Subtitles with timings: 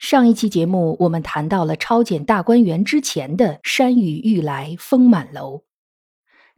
[0.00, 5.64] 上一期节目，我们谈到了抄检大观园之前的山雨欲来风满楼。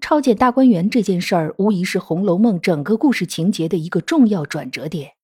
[0.01, 5.15] 抄检大观园这件事儿，无疑是《红楼梦》整个故事情节的一个重要转折点。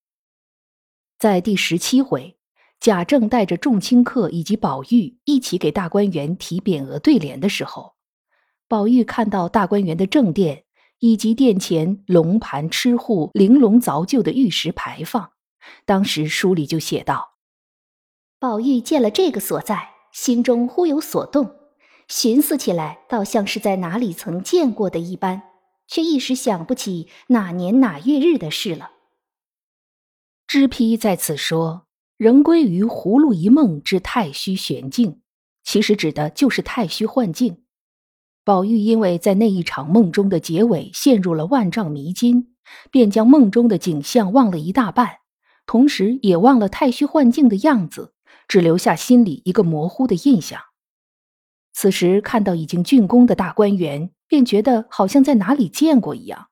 [1.16, 2.36] 在第十七回，
[2.80, 7.94] 贾政带着众清客以及宝玉一起给大观园提匾额对联的时候，
[8.66, 10.64] 宝玉看到大观园的正殿
[10.98, 15.30] 以及殿前龙盘吃户玲珑凿就的玉石牌坊，
[15.86, 17.38] 当时书里就写道。
[18.41, 21.56] 宝玉见了这个所在，心中忽有所动，
[22.06, 25.42] 寻思起来，倒像是在哪里曾见过的一般，
[25.89, 28.92] 却一时想不起哪年哪月日的事了。
[30.47, 35.20] 知批在此说，仍归于葫芦一梦之太虚玄境，
[35.64, 37.64] 其实指的就是太虚幻境。
[38.44, 42.55] 宝玉因为在那一场梦中的结尾陷入了万丈迷津，
[42.92, 45.19] 便将梦中的景象忘了一大半，
[45.66, 48.14] 同时也忘了太虚幻境的样子。
[48.47, 50.61] 只留下心里一个模糊的印象。
[51.73, 56.49] 此时看到已经竣工的大观园，便觉得好像在哪里见过一样。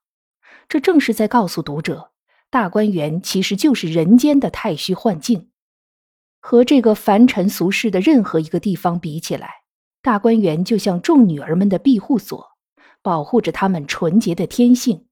[0.69, 2.13] 这正是在告诉读者，
[2.51, 5.51] 大观园其实就是人间的太虚幻境。
[6.41, 9.51] 和这个凡尘俗世的任何一个地方比起来，
[10.01, 12.53] 大观园就像众女儿们的庇护所，
[13.03, 15.07] 保护着她们纯洁的天性。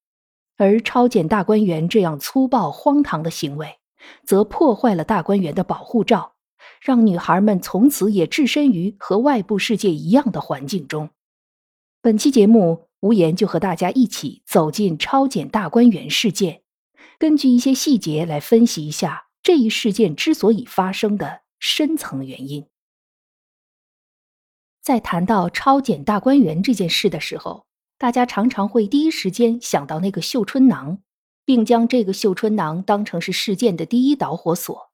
[0.57, 3.81] 而抄检大观园这样粗暴荒唐的行为，
[4.25, 6.33] 则破坏了大观园的保护罩。
[6.84, 11.08] 让女孩们从此也置身于和外部世界一样的环境中。
[12.02, 16.61] 本期节目，无言就和大家一起走进超检大观园事件，
[17.18, 22.67] 根据一些细节来分析一下这一事件之所以发生的深层原因。
[24.83, 27.64] 在谈到超检大观园这件事的时候，
[27.96, 30.98] 大家常常会第一时间想到那个绣春囊，
[31.46, 34.92] 并将这个绣春囊当成是事件的第一导火索。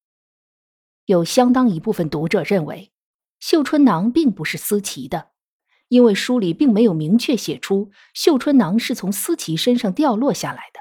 [1.10, 2.92] 有相当一部分读者认为，
[3.40, 5.30] 绣春囊并不是思琪的，
[5.88, 10.78] 因为书里并没有明确写出绣春囊是从思琪身上掉落下来的，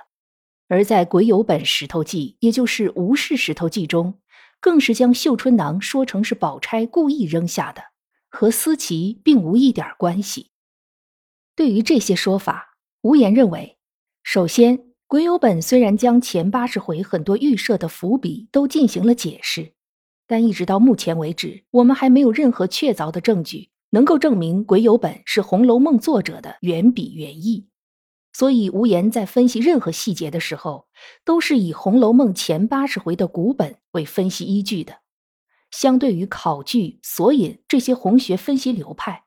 [0.68, 4.20] 而在《癸酉本石头记》，也就是《吴氏石头记》中，
[4.60, 7.82] 更是将绣春囊说成是宝钗故意扔下的，
[8.30, 10.52] 和思琪并无一点关系。
[11.56, 13.80] 对于这些说法，无言认为，
[14.22, 19.74] 首先，《癸酉本》虽然将前八十回很多预设的伏笔都进行了解释。
[20.30, 27.68] 但一直到目前为止，我们还没有任何确凿的证据能够证明癸酉本是《红楼梦》作者的原笔原意，
[28.32, 30.88] 所以无言在分析任何细节的时候，
[31.26, 35.00] 都是以《红楼梦》前八十回的古本为分析依据的。
[35.72, 39.24] 相对于考据、索引这些红学分析流派，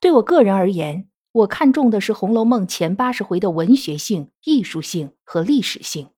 [0.00, 6.08] 对我个人而言，我看重的是《红楼梦》前八十回的文学性、艺术性和历史性。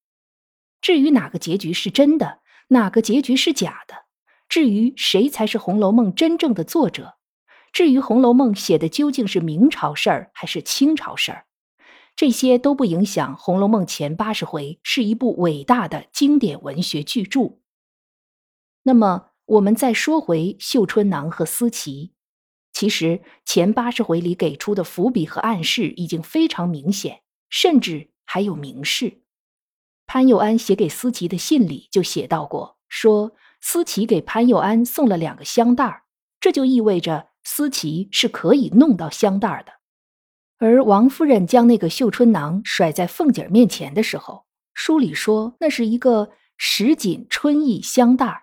[0.80, 4.09] 至于哪个结局是真的，哪个结局是假的？
[4.50, 7.14] 至于谁才是《红楼梦》真正的作者，
[7.72, 11.46] 至于《红楼梦》写的究竟是明朝事儿还是清朝事儿，
[12.16, 17.58] 这些都不影响《红楼梦》前八十回是一部伟大的经典文学巨著。
[18.82, 22.10] 那么，我们再说回绣春囊和思琪，
[22.72, 29.22] 其实前八十回里给出的伏笔和暗示已经非常明显，甚至还有明示。
[30.08, 33.30] 潘佑安写给思琪的信里就写到过，说。
[33.60, 36.02] 思琪给潘佑安送了两个香袋儿，
[36.40, 39.72] 这就意味着思琪是可以弄到香袋儿的。
[40.58, 48.42] 而王夫人将那个绣春囊甩在凤姐面前的时候，书里说那是一个石锦春意香袋儿，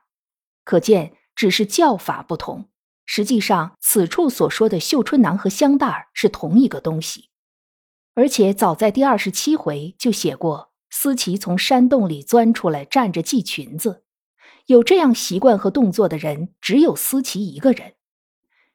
[0.64, 2.70] 可见只是叫法不同。
[3.06, 7.30] 实际上，此处所说的绣春囊和香袋儿是同一个东西。
[8.16, 14.04] 而且早在第二十七回就写过，思琪从山洞里钻出来，站着系裙子。
[14.68, 17.96] 有这样习惯和动作的人，只有思琪一个人。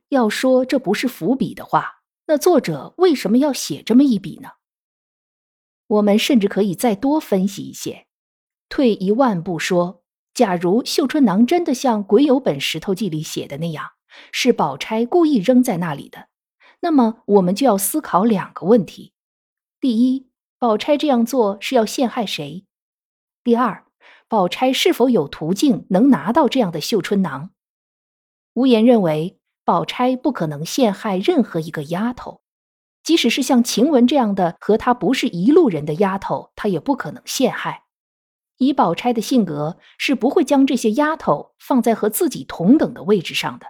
[0.09, 4.53] 要说这不是伏笔的话，那作者为什么要写这么一笔呢？
[5.87, 8.07] 我们甚至可以再多分析一些。
[8.71, 10.03] 退一万步说，
[10.33, 13.91] 假如绣春囊真的像《癸酉本石头记》里写的那样，
[14.33, 16.29] 是宝钗故意扔在那里的，
[16.81, 19.13] 那么我们就要思考两个问题：
[19.79, 22.65] 第一，宝钗这样做是要陷害谁？
[23.45, 23.85] 第二。
[24.33, 27.51] 宝钗是否有途径能拿到这样的绣春囊。
[28.55, 32.41] 无言认为，宝钗不可能陷害任何一个丫头，
[33.03, 37.85] 即使是像晴雯这样的和她不是一路人的丫头，她也不可能陷害。
[38.57, 43.67] 以宝钗的性格，是不会将这些丫头放在和自己同等的位置上的。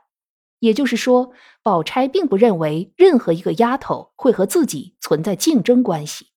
[0.60, 1.32] 也就是说，
[1.64, 6.28] 宝钗并不认为任何一个丫头会和自己存在竞争关系。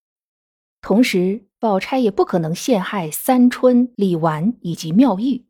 [0.81, 5.47] 同时，宝钗也不可能陷害三春、李纨以及妙玉，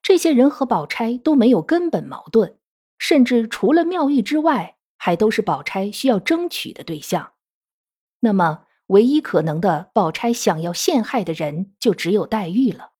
[0.00, 2.58] 这些人和宝钗都没有根本矛盾，
[2.96, 7.32] 甚至除了妙玉之外，还都是宝钗需要争取的对象。
[8.20, 12.92] 那么，唯一可能的宝钗想要陷害的人，就只有黛玉了。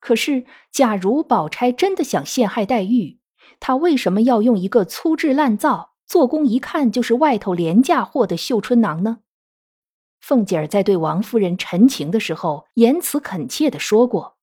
[0.00, 3.20] 可是，假如宝钗真的想陷害黛玉，
[3.60, 9.18] 她为什么要用一个粗制滥造、做工一看就是外头廉价货的绣春囊呢？
[10.26, 14.38] 凤姐儿在对王夫人陈情的时候，言辞恳切的说过：“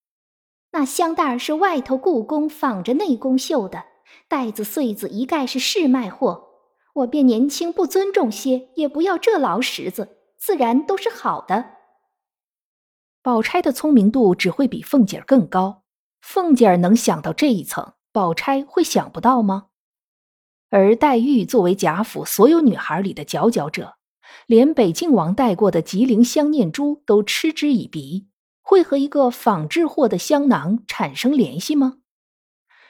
[0.73, 3.85] 那香袋儿是外头故宫仿着内宫绣的，
[4.27, 6.49] 袋子穗子一概是市卖货。
[6.93, 11.71] 我便年轻不尊重些，也不要这劳什子，自然都是好的。”
[13.23, 15.81] 宝钗的聪明度只会比凤姐儿更高，
[16.21, 19.69] 凤姐儿能想到这一层，宝钗会想不到吗？
[20.69, 23.95] 而黛玉作为贾府所有女孩里的佼佼者。
[24.47, 28.27] 连北静王带过的吉林香念珠都嗤之以鼻，
[28.61, 31.99] 会和一个仿制货的香囊产生联系吗？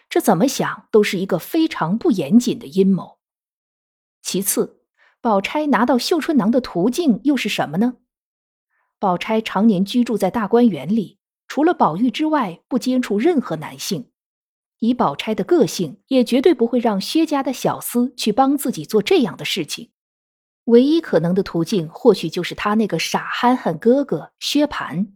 [0.10, 3.20] 这怎么想都是一个非常不严谨的阴谋。
[4.22, 4.82] 其次，
[5.22, 7.96] 宝钗拿到绣春囊的途径又是什么呢？
[9.00, 14.10] 宝钗常年居住在大观园里，除了宝玉之外，不接触任何男性。
[14.80, 19.91] 以宝钗的个性，也绝对不会让薛家的小厮去帮自己做这样的事情。
[20.72, 25.08] 唯一可能的途径，或许就是他那个傻憨憨哥哥薛蟠，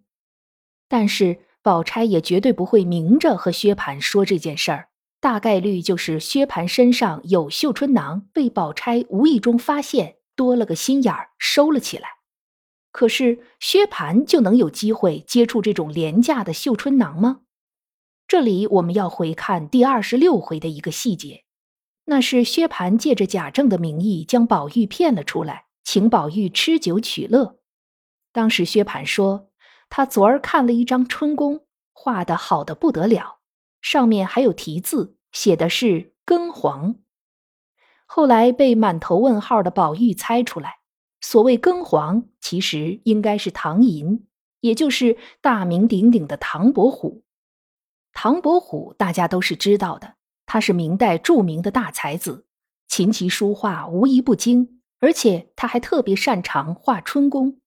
[0.90, 4.90] 但是宝钗也绝对不会明着和薛蟠说这件事儿，
[5.22, 12.10] 大概率就是薛蟠身上有绣春囊，被宝钗无意中发现，多了个心眼儿收了起来。
[12.92, 17.44] 可是薛蟠就能有机会接触这种廉价的绣春囊吗？
[18.28, 21.45] 这里我们要回看第二十六回的一个细节。
[22.06, 27.60] 那是薛蟠借着贾政的名义将宝玉骗了出来，请宝玉吃酒取乐。
[28.32, 29.50] 当时薛蟠说，
[29.90, 33.40] 他昨儿看了一张春宫，画的好的不得了，
[33.82, 36.96] 上面还有题字，写的是“庚黄”。
[38.06, 40.80] 后来被满头问号的宝玉猜出来，
[41.22, 44.28] 所谓“庚黄”，其实应该是唐寅，
[44.60, 47.24] 也就是大名鼎鼎的唐伯虎。
[48.14, 50.15] 唐伯虎大家都是知道的。
[50.56, 52.46] 他是明代著名的大才子，
[52.88, 57.60] 琴棋书画无一不精，而且他还特别擅长画春宫。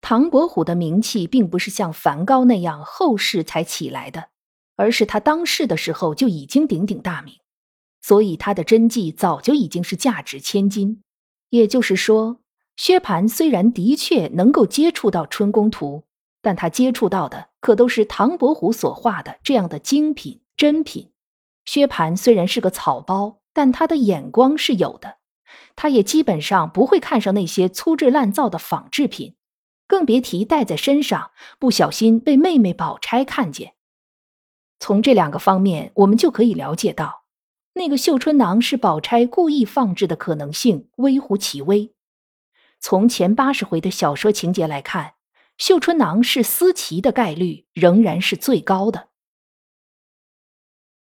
[0.00, 4.30] 唐伯虎的名气并不是像梵高那样后世才起来的，
[4.76, 7.34] 而是他当世的时候就已经鼎鼎大名，
[8.00, 11.02] 所以他的真迹早就已经是价值千金。
[11.50, 12.40] 也就是说，
[12.76, 16.04] 薛蟠虽然的确能够接触到春宫图，
[16.40, 21.10] 但他接触到的可都是唐伯虎所画的这样的精品珍品。
[21.64, 25.16] 薛蟠虽然是个草包，但他的眼光是有的。
[25.76, 29.34] 他也基本上不会看上那些粗制滥造的仿制品，
[29.86, 33.74] 更别提带在身上不小心被妹妹宝钗看见。
[34.78, 37.24] 从这两个方面，我们就可以了解到，
[37.74, 41.92] 那个绣春囊是宝钗故意放置的可能性微乎其微。
[42.78, 45.14] 从前八十回的小说情节来看，
[45.56, 49.08] 绣春囊是思琪的概率仍然是最高的。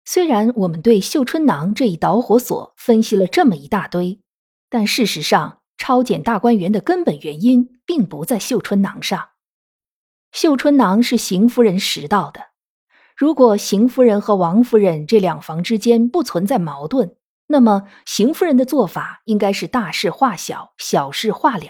[0.07, 4.21] 虽然我们对绣春囊这一导火索分析了这么一大堆，
[4.69, 9.31] 但事实上，抄检大观园的根本原因并不在绣春囊上。
[10.31, 12.49] 绣春囊是邢夫人拾到的。
[13.17, 21.67] 如果邢夫人和王夫人这两房之间不存在矛盾，那么邢夫人的做法应该是大事化小，小事化了。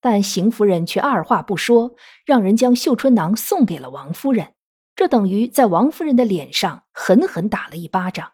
[0.00, 1.94] 但邢夫人却二话不说，
[2.26, 4.53] 让人将绣春囊送给了王夫人。
[4.96, 8.32] 这等于在王夫人的脸上狠狠打了一巴掌，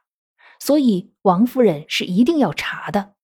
[0.58, 3.14] 所以王夫人是一定要查的。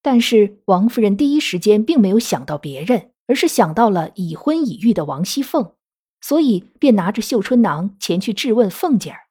[0.00, 5.74] 但是王夫人第一时间并没有想到别人，而是想到了已婚已育的王熙凤，
[6.20, 9.26] 所以便拿着绣春囊前去质问凤姐儿。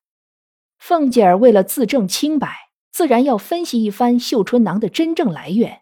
[0.77, 5.81] 凤姐儿为了自证清白，自然要分析一番绣春囊的真正来源，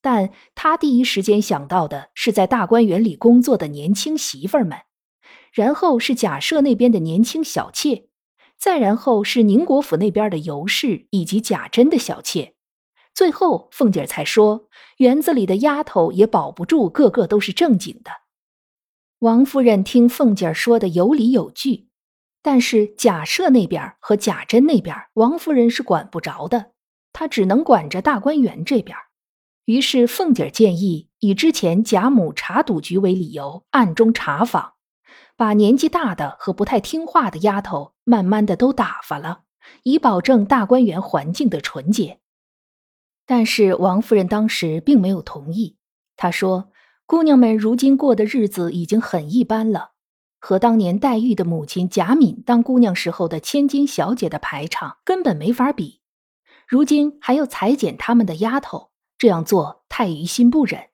[0.00, 4.78] 但她第一时间想到的是在大观园里工作的年轻媳妇儿们。
[5.52, 8.06] 然后是贾赦那边的年轻小妾，
[8.56, 12.54] 再然后是宁国府那边的尤氏以及贾珍的小妾，
[13.14, 18.10] 最后凤姐才说园子里的丫头也保不住，个个都是正经的。
[19.18, 21.88] 王夫人听凤姐儿说的有理有据，
[22.42, 26.72] 但是贾赦那边和贾珍那边，王夫人是管不着的，
[27.12, 28.96] 她只能管着大观园这边。
[29.66, 34.71] 于是凤姐儿建议以之前贾母查赌局为理由，暗中查访，
[35.42, 39.40] 把年纪大的和不太听话的丫头慢慢的都打发了，
[39.82, 42.20] 以保证大观园环境的纯洁。
[43.26, 45.78] 但是王夫人当时并没有同意，
[46.16, 46.70] 她说。
[47.06, 49.90] 姑娘们如今过的日子已经很一般了，
[50.38, 56.02] 和当年黛玉的母亲贾敏当姑娘时候的千金小姐的排场根本没法比。
[56.68, 60.90] 如今还要裁减他们的丫头，这样做太于心不忍。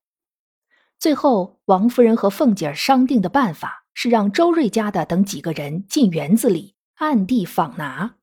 [0.98, 8.14] 最后，王夫人和凤姐儿商定的办法是让周瑞家的等几个人进园子里暗地访拿。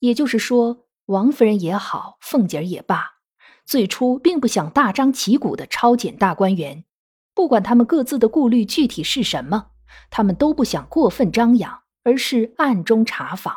[0.00, 3.20] 也就是说，王夫人也好，凤姐儿也罢，
[3.64, 6.84] 最初并不想大张旗鼓的抄检大观园。
[7.32, 9.70] 不管他们各自的顾虑具体是什么，
[10.10, 13.56] 他们都不想过分张扬，而是暗中查访。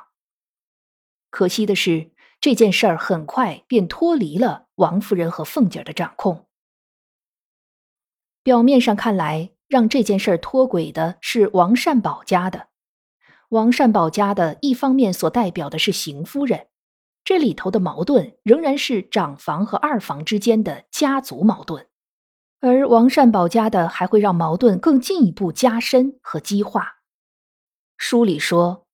[1.31, 6.45] 可惜的是，这件事儿很快便脱离了王夫人和凤姐儿的掌控。
[8.43, 12.68] 表面上看来，让这件事儿脱轨的是王善保家的。
[13.51, 16.68] 王善保家的一方面所代表的是邢夫人，
[17.24, 21.88] 这里头的矛盾仍然是长房和二房之间的家族矛盾。
[22.60, 26.96] 而王善保家的还会让矛盾更进一步加深和激化。
[27.96, 28.88] 书里说，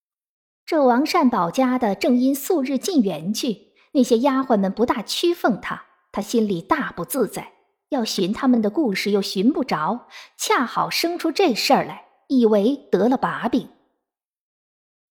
[0.64, 7.54] 这王善保家的正因素日进园去，那些丫鬟们不大屈奉他，他心里大不自在，
[7.90, 13.70] 要寻他们的故事又寻不着，恰好生出这事儿来，以为得了把柄。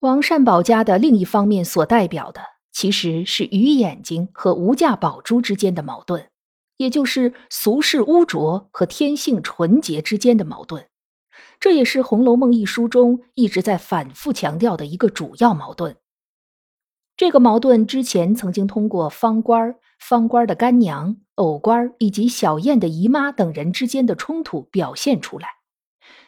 [0.00, 2.40] 王善保家的另一方面所代表的，
[2.70, 6.28] 其实是鱼眼睛和无价宝珠之间的矛盾。
[6.76, 10.86] 也就是俗世污浊和天性纯洁之间的矛盾，
[11.58, 15.96] 这也是《红楼梦》一书中一直在反复强调的一个主要矛盾。
[17.16, 25.48] 这个矛盾之前曾经通过方官、方官的干娘、藕官以及小燕的姨妈等人之间的冲突表现出来，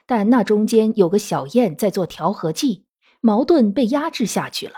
[0.07, 2.87] 但那中间有个小燕在做调和剂，
[3.21, 4.73] 矛盾被压制下去了。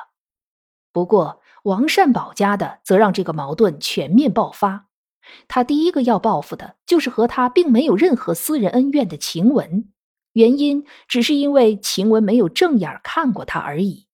[0.92, 4.88] 不过王善保家的则让这个矛盾全面爆发。
[5.46, 9.84] 他第一个要报复的就是和他并没有任何私人恩怨的晴雯，
[10.32, 14.08] 原因只是因为晴雯没有正眼看过他而已。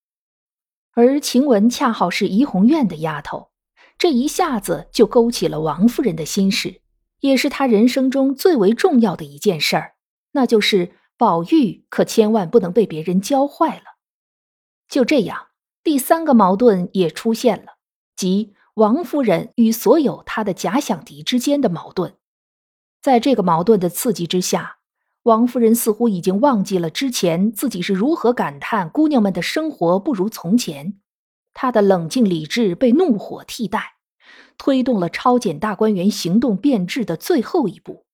[0.96, 3.50] 而晴雯恰好是怡红院的丫头，
[3.98, 6.80] 这一下子就勾起了王夫人的心事，
[7.20, 9.96] 也是她人生中最为重要的一件事儿，
[10.32, 13.98] 那就是宝玉可千万不能被别人教坏了。
[14.88, 15.48] 就这样，
[15.84, 17.76] 第三个矛盾也出现了，
[18.16, 18.54] 即。
[18.76, 22.14] 王夫人与所有她的假想敌之间的矛盾，
[23.00, 24.80] 在这个矛盾的刺激之下，
[25.26, 31.00] 王夫人似乎已经忘记了之前自己是如何感叹姑娘们的生活不如从前。
[31.52, 33.96] 她的冷静理智被怒火替代，
[34.56, 38.06] 推动了抄检大观园行动变质的最后一步。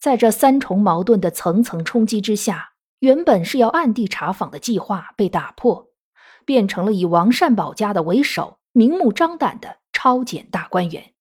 [0.00, 5.90] 在这三重矛盾的层层冲击之下，原本是要暗地查访的计划被打破，
[6.46, 8.58] 变成了以王善保家的为首。
[8.72, 11.12] 明目张胆的抄检大观园。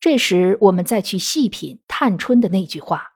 [0.00, 3.15] 这时，我们再去细品探春的那句话，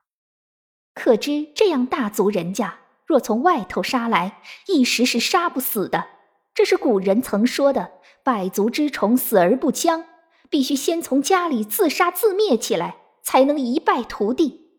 [0.93, 6.07] 可知这样大族人家，若从外头杀来，一时是杀不死的。
[6.53, 7.91] 这是古人曾说的
[8.23, 10.05] “百足之虫，死而不僵”，
[10.49, 14.69] 必须先从家里自杀自灭起来，才能一败涂地。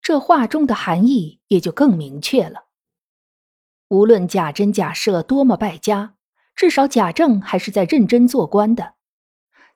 [0.00, 2.64] 这话中的含义也就更明确了。
[3.88, 6.14] 无论贾珍、贾赦多么败家。
[6.54, 8.94] 至少贾政还是在认真做官的。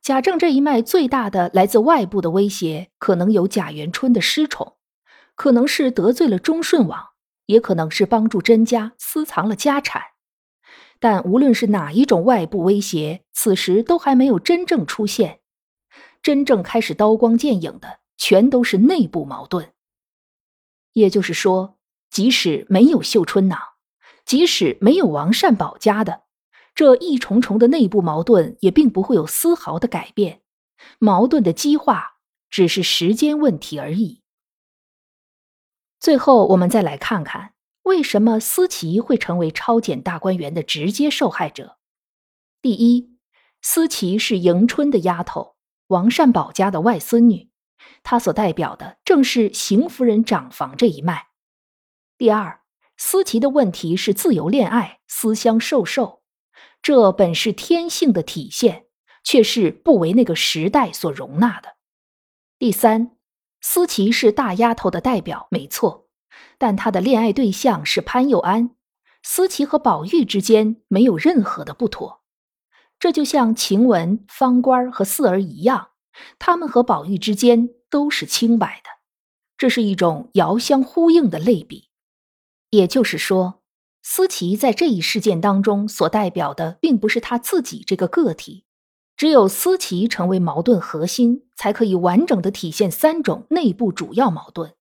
[0.03, 4.76] 贾政这一脉最大的来自外部的威胁，可能有贾元春的失宠，
[5.37, 7.11] 可能是得罪了忠顺王，
[7.47, 10.03] 也可能是帮助甄家私藏了家产。
[10.99, 15.41] 但无论是哪一种外部威胁，此时都还没有真正出现。
[16.23, 19.73] 真正开始刀光剑影的，全都是内部矛盾。
[20.95, 21.79] 也就是说，
[22.11, 23.59] 即使没有秀春囊，
[24.25, 26.23] 即使没有王善保家的。
[26.75, 30.41] 这一重重的内部矛盾也并不会有丝毫的改变，
[30.99, 32.17] 矛盾的激化
[32.51, 34.23] 只是时间问题而已。
[35.99, 41.79] 最后，我们再来看看为什么思琪会成为抄检大观园的直接受害者。
[42.61, 43.17] 第一，
[43.63, 45.57] 思琪是迎春的丫头，
[45.89, 47.51] 王善保家的外孙女，
[48.03, 51.29] 她所代表的正是邢夫人长房这一脉。
[52.19, 52.61] 第二，
[52.97, 56.23] 思琪的问题是自由恋爱、思乡受受。
[56.83, 58.87] 这本是天性的体现，
[59.25, 61.77] 却是不为那个时代所容纳的。
[62.59, 63.16] 第三，
[63.69, 66.07] 思琪是大丫头的代表，没错，
[66.57, 68.71] 但她的恋爱对象是潘佑安，
[69.25, 72.23] 思琪和宝玉之间没有任何的不妥。
[73.01, 75.89] 这就像晴雯、方官和四儿一样，
[76.39, 78.91] 他们和宝玉之间都是清白的，
[79.59, 81.89] 这是一种遥相呼应的类比。
[82.71, 83.65] 也就是说，
[84.01, 88.66] 思琪在这一事件当中所代表的，并不是他自己这个个体。
[89.17, 94.73] 只有思琪成为矛盾核心，才可以完整的体现三种内部主要矛盾；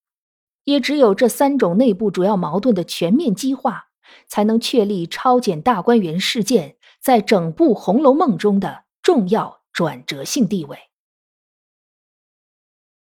[0.66, 3.86] 也只有这三种内部主要矛盾的全面激化，
[4.28, 10.78] 才能确立抄检大观园事件在整部《红楼梦》中的重要转折性地位。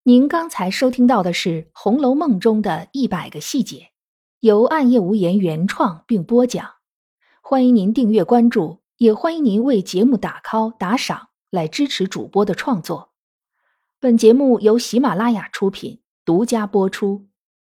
[0.04, 3.89] 您刚才收听到的是《红楼梦》中的一百个细节，
[4.39, 6.75] 由暗夜无言原创并播讲。
[7.42, 8.85] 欢迎您订阅关注。
[8.97, 13.11] 也欢迎您为节目打 call 打赏，来支持主播的创作。
[13.99, 17.27] 本节目由喜马拉雅出品，独家播出。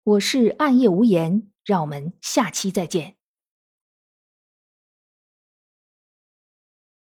[0.02, 3.19] 我是暗夜无言，让我们下期再见。